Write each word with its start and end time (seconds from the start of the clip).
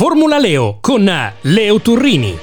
Formula 0.00 0.38
Leo 0.38 0.78
con 0.80 1.04
Leo 1.42 1.80
Turrini. 1.82 2.38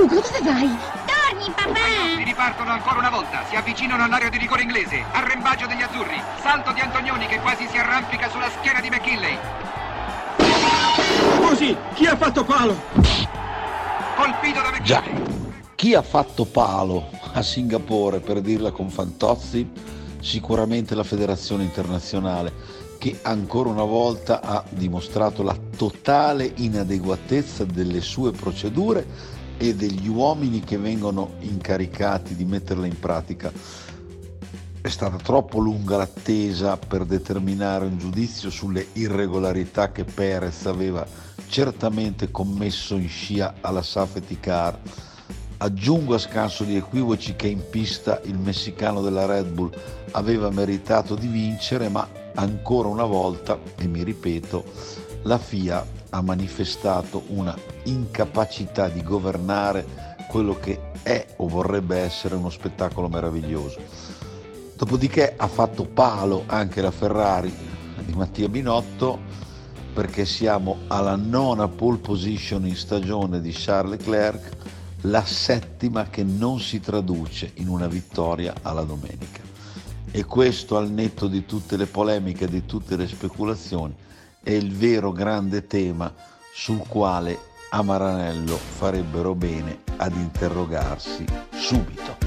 Ugo, 0.00 0.14
dove 0.14 0.40
vai? 0.44 0.78
Torni, 1.04 1.50
papà! 1.50 1.74
Si 2.16 2.22
ripartono 2.22 2.70
ancora 2.70 2.98
una 3.00 3.10
volta, 3.10 3.44
si 3.48 3.56
avvicinano 3.56 4.04
all'area 4.04 4.28
di 4.28 4.38
rigore 4.38 4.62
inglese, 4.62 5.02
arrembaggio 5.10 5.66
degli 5.66 5.82
azzurri, 5.82 6.22
salto 6.40 6.70
di 6.70 6.80
Antonioni 6.80 7.26
che 7.26 7.40
quasi 7.40 7.66
si 7.68 7.76
arrampica 7.76 8.30
sulla 8.30 8.50
schiena 8.50 8.80
di 8.80 8.88
McKinley. 8.88 9.36
Così, 11.40 11.76
chi 11.94 12.06
ha 12.06 12.16
fatto 12.16 12.44
palo? 12.44 12.80
Colpito 14.14 14.60
da 14.60 14.70
Già, 14.80 15.00
McKinley. 15.00 15.64
chi 15.74 15.94
ha 15.94 16.02
fatto 16.02 16.44
palo 16.44 17.15
a 17.36 17.42
Singapore, 17.42 18.20
per 18.20 18.40
dirla 18.40 18.70
con 18.70 18.88
Fantozzi? 18.88 19.70
Sicuramente 20.20 20.94
la 20.94 21.04
Federazione 21.04 21.64
Internazionale 21.64 22.50
che 22.98 23.18
ancora 23.22 23.68
una 23.68 23.84
volta 23.84 24.40
ha 24.40 24.64
dimostrato 24.70 25.42
la 25.42 25.54
totale 25.76 26.50
inadeguatezza 26.56 27.64
delle 27.64 28.00
sue 28.00 28.32
procedure 28.32 29.06
e 29.58 29.74
degli 29.74 30.08
uomini 30.08 30.60
che 30.60 30.78
vengono 30.78 31.34
incaricati 31.40 32.34
di 32.34 32.46
metterle 32.46 32.86
in 32.86 32.98
pratica. 32.98 33.52
È 34.80 34.88
stata 34.88 35.16
troppo 35.16 35.58
lunga 35.58 35.98
l'attesa 35.98 36.78
per 36.78 37.04
determinare 37.04 37.84
un 37.84 37.98
giudizio 37.98 38.48
sulle 38.48 38.86
irregolarità 38.94 39.92
che 39.92 40.04
Perez 40.04 40.64
aveva 40.64 41.06
certamente 41.48 42.30
commesso 42.30 42.94
in 42.96 43.08
scia 43.08 43.56
alla 43.60 43.82
safety 43.82 44.40
car. 44.40 44.78
Aggiungo 45.58 46.14
a 46.14 46.18
scanso 46.18 46.64
di 46.64 46.76
equivoci 46.76 47.34
che 47.34 47.48
in 47.48 47.62
pista 47.70 48.20
il 48.24 48.38
messicano 48.38 49.00
della 49.00 49.24
Red 49.24 49.48
Bull 49.48 49.72
aveva 50.10 50.50
meritato 50.50 51.14
di 51.14 51.26
vincere, 51.28 51.88
ma 51.88 52.06
ancora 52.34 52.88
una 52.88 53.04
volta, 53.06 53.58
e 53.78 53.86
mi 53.86 54.02
ripeto, 54.02 54.64
la 55.22 55.38
FIA 55.38 55.84
ha 56.10 56.20
manifestato 56.20 57.22
una 57.28 57.56
incapacità 57.84 58.88
di 58.88 59.02
governare 59.02 60.14
quello 60.28 60.58
che 60.58 60.92
è 61.02 61.26
o 61.36 61.48
vorrebbe 61.48 61.98
essere 61.98 62.34
uno 62.34 62.50
spettacolo 62.50 63.08
meraviglioso. 63.08 63.80
Dopodiché 64.76 65.34
ha 65.36 65.48
fatto 65.48 65.84
palo 65.86 66.44
anche 66.46 66.82
la 66.82 66.90
Ferrari 66.90 67.50
di 68.04 68.12
Mattia 68.12 68.48
Binotto 68.48 69.18
perché 69.94 70.26
siamo 70.26 70.80
alla 70.88 71.16
nona 71.16 71.66
pole 71.66 71.96
position 71.96 72.66
in 72.66 72.76
stagione 72.76 73.40
di 73.40 73.52
Charles 73.52 73.98
Leclerc, 73.98 74.56
la 75.06 75.24
settima 75.24 76.08
che 76.08 76.24
non 76.24 76.60
si 76.60 76.80
traduce 76.80 77.52
in 77.54 77.68
una 77.68 77.86
vittoria 77.86 78.54
alla 78.62 78.82
domenica. 78.82 79.42
E 80.10 80.24
questo 80.24 80.76
al 80.76 80.90
netto 80.90 81.28
di 81.28 81.44
tutte 81.44 81.76
le 81.76 81.86
polemiche, 81.86 82.48
di 82.48 82.64
tutte 82.64 82.96
le 82.96 83.06
speculazioni, 83.06 83.94
è 84.42 84.50
il 84.50 84.74
vero 84.74 85.12
grande 85.12 85.66
tema 85.66 86.12
sul 86.54 86.82
quale 86.86 87.38
a 87.70 87.82
Maranello 87.82 88.56
farebbero 88.56 89.34
bene 89.34 89.80
ad 89.96 90.14
interrogarsi 90.14 91.24
subito. 91.50 92.25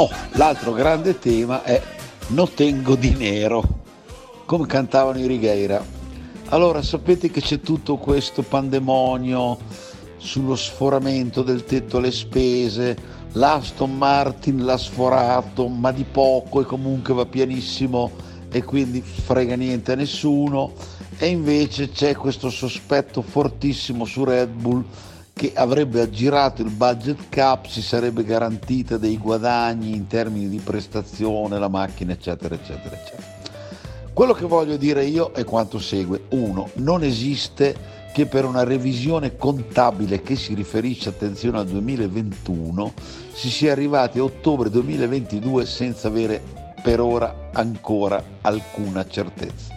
Oh, 0.00 0.08
l'altro 0.34 0.74
grande 0.74 1.18
tema 1.18 1.64
è 1.64 1.82
No 2.28 2.46
tengo 2.46 2.94
dinero, 2.94 3.80
come 4.44 4.64
cantavano 4.64 5.18
i 5.18 5.26
Righeira. 5.26 5.84
Allora, 6.50 6.82
sapete 6.82 7.32
che 7.32 7.40
c'è 7.40 7.60
tutto 7.60 7.96
questo 7.96 8.42
pandemonio 8.42 9.58
sullo 10.16 10.54
sforamento 10.54 11.42
del 11.42 11.64
tetto 11.64 11.96
alle 11.96 12.12
spese, 12.12 12.96
l'Aston 13.32 13.96
Martin 13.96 14.64
l'ha 14.64 14.78
sforato, 14.78 15.66
ma 15.66 15.90
di 15.90 16.04
poco 16.04 16.60
e 16.60 16.64
comunque 16.64 17.12
va 17.12 17.26
pianissimo 17.26 18.12
e 18.52 18.62
quindi 18.62 19.02
frega 19.02 19.56
niente 19.56 19.90
a 19.90 19.96
nessuno. 19.96 20.74
E 21.18 21.26
invece 21.26 21.90
c'è 21.90 22.14
questo 22.14 22.50
sospetto 22.50 23.20
fortissimo 23.20 24.04
su 24.04 24.22
Red 24.22 24.50
Bull 24.50 24.84
che 25.38 25.52
avrebbe 25.54 26.00
aggirato 26.00 26.62
il 26.62 26.70
budget 26.70 27.28
cap, 27.28 27.66
si 27.66 27.80
sarebbe 27.80 28.24
garantita 28.24 28.98
dei 28.98 29.16
guadagni 29.16 29.94
in 29.94 30.08
termini 30.08 30.48
di 30.48 30.58
prestazione, 30.58 31.60
la 31.60 31.68
macchina, 31.68 32.10
eccetera, 32.10 32.56
eccetera, 32.56 32.96
eccetera. 32.96 33.36
Quello 34.12 34.32
che 34.32 34.46
voglio 34.46 34.76
dire 34.76 35.04
io 35.04 35.30
è 35.30 35.44
quanto 35.44 35.78
segue. 35.78 36.24
Uno, 36.30 36.70
non 36.74 37.04
esiste 37.04 37.76
che 38.12 38.26
per 38.26 38.46
una 38.46 38.64
revisione 38.64 39.36
contabile 39.36 40.22
che 40.22 40.34
si 40.34 40.54
riferisce, 40.54 41.10
attenzione, 41.10 41.58
al 41.58 41.66
2021, 41.66 42.92
si 43.32 43.48
sia 43.48 43.70
arrivati 43.70 44.18
a 44.18 44.24
ottobre 44.24 44.70
2022 44.70 45.64
senza 45.66 46.08
avere 46.08 46.42
per 46.82 46.98
ora 46.98 47.50
ancora 47.52 48.20
alcuna 48.40 49.06
certezza. 49.06 49.72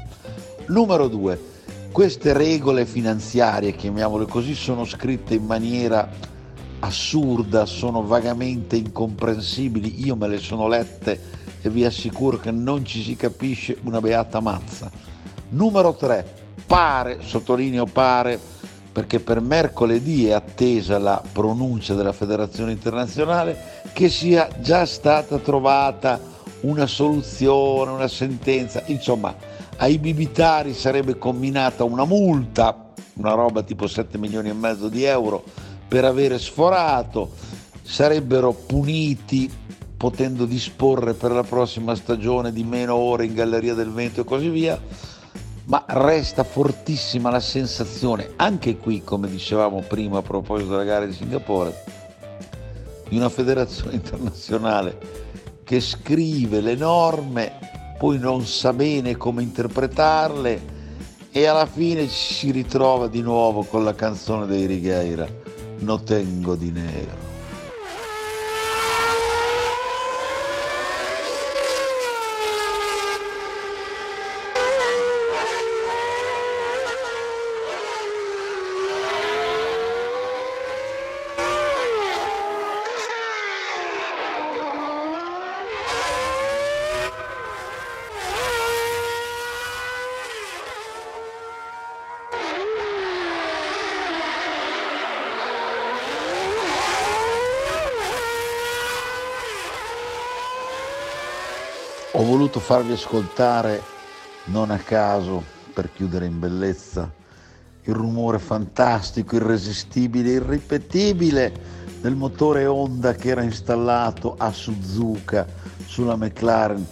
Numero 0.69 1.07
due, 1.07 1.50
queste 1.91 2.31
regole 2.31 2.85
finanziarie, 2.85 3.75
chiamiamole 3.75 4.25
così, 4.25 4.55
sono 4.55 4.85
scritte 4.85 5.35
in 5.35 5.45
maniera 5.45 6.09
assurda, 6.79 7.65
sono 7.65 8.03
vagamente 8.03 8.77
incomprensibili, 8.77 10.05
io 10.05 10.15
me 10.15 10.27
le 10.29 10.37
sono 10.37 10.67
lette 10.67 11.19
e 11.61 11.69
vi 11.69 11.83
assicuro 11.83 12.39
che 12.39 12.49
non 12.49 12.85
ci 12.85 13.03
si 13.03 13.15
capisce 13.15 13.77
una 13.83 13.99
beata 13.99 14.39
mazza. 14.39 14.89
Numero 15.49 15.93
3, 15.93 16.25
pare, 16.65 17.19
sottolineo 17.21 17.85
pare, 17.85 18.39
perché 18.91 19.19
per 19.19 19.41
mercoledì 19.41 20.27
è 20.27 20.31
attesa 20.31 20.97
la 20.97 21.21
pronuncia 21.31 21.93
della 21.93 22.13
Federazione 22.13 22.71
Internazionale, 22.71 23.83
che 23.91 24.07
sia 24.07 24.47
già 24.61 24.85
stata 24.85 25.37
trovata 25.39 26.19
una 26.61 26.87
soluzione, 26.87 27.91
una 27.91 28.07
sentenza, 28.07 28.81
insomma 28.85 29.35
ai 29.81 29.97
bibitari 29.97 30.75
sarebbe 30.75 31.17
combinata 31.17 31.83
una 31.83 32.05
multa, 32.05 32.93
una 33.15 33.33
roba 33.33 33.63
tipo 33.63 33.87
7 33.87 34.19
milioni 34.19 34.49
e 34.49 34.53
mezzo 34.53 34.89
di 34.89 35.03
euro 35.03 35.43
per 35.87 36.05
avere 36.05 36.37
sforato, 36.37 37.31
sarebbero 37.81 38.53
puniti 38.53 39.51
potendo 39.97 40.45
disporre 40.45 41.13
per 41.13 41.31
la 41.31 41.41
prossima 41.41 41.95
stagione 41.95 42.51
di 42.51 42.63
meno 42.63 42.93
ore 42.93 43.25
in 43.25 43.33
Galleria 43.33 43.73
del 43.73 43.91
Vento 43.91 44.21
e 44.21 44.23
così 44.23 44.49
via, 44.49 44.79
ma 45.65 45.83
resta 45.87 46.43
fortissima 46.43 47.31
la 47.31 47.39
sensazione, 47.39 48.33
anche 48.35 48.77
qui 48.77 49.03
come 49.03 49.27
dicevamo 49.29 49.83
prima 49.87 50.19
a 50.19 50.21
proposito 50.21 50.69
della 50.69 50.83
gara 50.83 51.05
di 51.05 51.13
Singapore, 51.13 51.83
di 53.09 53.17
una 53.17 53.29
federazione 53.29 53.95
internazionale 53.97 54.95
che 55.63 55.79
scrive 55.79 56.61
le 56.61 56.75
norme 56.75 57.70
poi 58.01 58.17
non 58.17 58.47
sa 58.47 58.73
bene 58.73 59.15
come 59.15 59.43
interpretarle 59.43 60.61
e 61.29 61.45
alla 61.45 61.67
fine 61.67 62.07
ci 62.07 62.33
si 62.33 62.49
ritrova 62.49 63.07
di 63.07 63.21
nuovo 63.21 63.61
con 63.61 63.83
la 63.83 63.93
canzone 63.93 64.47
dei 64.47 64.65
Righeira, 64.65 65.27
No 65.81 66.01
tengo 66.01 66.55
dinero. 66.55 67.30
Ho 102.21 102.23
voluto 102.23 102.59
farvi 102.59 102.91
ascoltare, 102.91 103.81
non 104.45 104.69
a 104.69 104.77
caso, 104.77 105.43
per 105.73 105.91
chiudere 105.91 106.27
in 106.27 106.37
bellezza, 106.37 107.11
il 107.81 107.95
rumore 107.95 108.37
fantastico, 108.37 109.37
irresistibile, 109.37 110.33
irripetibile 110.33 111.51
del 111.99 112.15
motore 112.15 112.67
Honda 112.67 113.15
che 113.15 113.29
era 113.29 113.41
installato 113.41 114.35
a 114.37 114.51
Suzuka 114.51 115.47
sulla 115.87 116.15
McLaren 116.15 116.85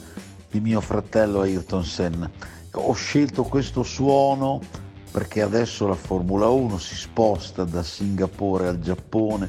di 0.50 0.60
mio 0.62 0.82
fratello 0.82 1.42
Ayrton 1.42 1.86
Senna. 1.86 2.28
Ho 2.72 2.94
scelto 2.94 3.44
questo 3.44 3.84
suono 3.84 4.60
perché 5.12 5.44
adesso 5.44 5.86
la 5.86 5.94
Formula 5.94 6.48
1 6.48 6.80
si 6.80 6.96
sposta 6.96 7.66
da 7.66 7.84
Singapore 7.84 8.68
al 8.68 8.80
Giappone, 8.80 9.48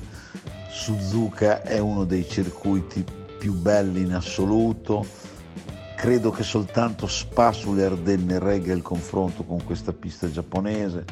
Suzuka 0.68 1.62
è 1.62 1.78
uno 1.78 2.04
dei 2.04 2.28
circuiti 2.28 3.02
più 3.38 3.54
belli 3.54 4.02
in 4.02 4.12
assoluto, 4.12 5.28
credo 6.00 6.30
che 6.30 6.44
soltanto 6.44 7.06
Spa 7.06 7.52
sulle 7.52 7.84
Ardenne 7.84 8.38
regga 8.38 8.72
il 8.72 8.80
confronto 8.80 9.44
con 9.44 9.62
questa 9.62 9.92
pista 9.92 10.30
giapponese. 10.30 11.04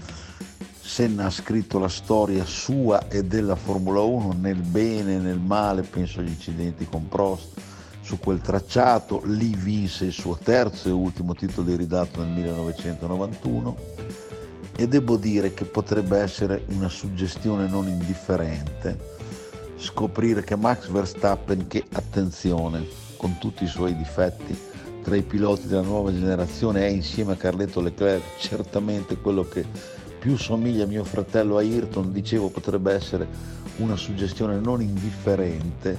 Senna 0.81 1.27
ha 1.27 1.31
scritto 1.31 1.79
la 1.79 1.91
storia 1.91 2.43
sua 2.47 3.07
e 3.09 3.23
della 3.23 3.55
Formula 3.55 4.01
1 4.01 4.37
nel 4.41 4.63
bene 4.63 5.17
e 5.17 5.19
nel 5.19 5.41
male, 5.41 5.83
penso 5.83 6.21
agli 6.21 6.29
incidenti 6.29 6.87
con 6.87 7.07
Prost 7.07 7.61
su 8.01 8.19
quel 8.19 8.41
tracciato, 8.41 9.21
lì 9.27 9.55
vinse 9.55 10.07
il 10.07 10.13
suo 10.13 10.39
terzo 10.43 10.89
e 10.89 10.93
ultimo 10.93 11.35
titolo 11.35 11.69
di 11.69 11.77
ridato 11.77 12.25
nel 12.25 12.33
1991 12.33 13.77
e 14.75 14.89
devo 14.89 15.19
dire 15.19 15.53
che 15.53 15.67
potrebbe 15.67 16.17
essere 16.17 16.65
una 16.69 16.89
suggestione 16.89 17.69
non 17.69 17.89
indifferente 17.89 19.17
scoprire 19.77 20.43
che 20.43 20.57
Max 20.57 20.89
Verstappen, 20.89 21.67
che 21.67 21.85
attenzione, 21.93 22.87
con 23.19 23.37
tutti 23.39 23.65
i 23.65 23.69
suoi 23.69 23.95
difetti, 23.95 24.77
tra 25.09 25.17
i 25.17 25.23
piloti 25.23 25.67
della 25.67 25.81
nuova 25.81 26.13
generazione 26.13 26.87
è 26.87 26.91
insieme 26.91 27.33
a 27.33 27.37
Carletto 27.37 27.81
Leclerc 27.81 28.37
certamente 28.39 29.17
quello 29.17 29.43
che 29.43 29.65
più 30.19 30.37
somiglia 30.37 30.85
a 30.85 30.87
mio 30.87 31.03
fratello 31.03 31.57
Ayrton, 31.57 32.13
dicevo 32.13 32.51
potrebbe 32.51 32.93
essere 32.93 33.27
una 33.79 33.97
suggestione 33.97 34.61
non 34.61 34.83
indifferente 34.83 35.99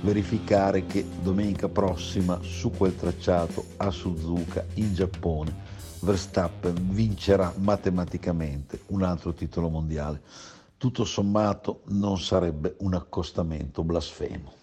verificare 0.00 0.86
che 0.86 1.04
domenica 1.22 1.68
prossima 1.68 2.38
su 2.40 2.70
quel 2.70 2.96
tracciato 2.96 3.62
a 3.76 3.90
Suzuka 3.90 4.64
in 4.74 4.94
Giappone 4.94 5.54
Verstappen 6.00 6.74
vincerà 6.92 7.52
matematicamente 7.58 8.84
un 8.86 9.02
altro 9.02 9.34
titolo 9.34 9.68
mondiale. 9.68 10.22
Tutto 10.78 11.04
sommato 11.04 11.82
non 11.88 12.18
sarebbe 12.18 12.74
un 12.78 12.94
accostamento 12.94 13.82
blasfemo. 13.82 14.59